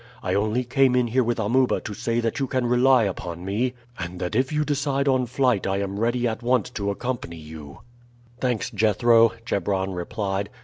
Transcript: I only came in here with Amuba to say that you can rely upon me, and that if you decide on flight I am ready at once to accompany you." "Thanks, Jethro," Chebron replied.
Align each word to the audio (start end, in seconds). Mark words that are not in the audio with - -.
I 0.23 0.33
only 0.33 0.63
came 0.63 0.95
in 0.95 1.05
here 1.09 1.23
with 1.23 1.39
Amuba 1.39 1.79
to 1.81 1.93
say 1.93 2.19
that 2.21 2.39
you 2.39 2.47
can 2.47 2.65
rely 2.65 3.03
upon 3.03 3.45
me, 3.45 3.75
and 3.99 4.19
that 4.19 4.33
if 4.33 4.51
you 4.51 4.65
decide 4.65 5.07
on 5.07 5.27
flight 5.27 5.67
I 5.67 5.77
am 5.77 5.99
ready 5.99 6.27
at 6.27 6.41
once 6.41 6.71
to 6.71 6.89
accompany 6.89 7.37
you." 7.37 7.81
"Thanks, 8.39 8.71
Jethro," 8.71 9.33
Chebron 9.45 9.93
replied. 9.93 10.49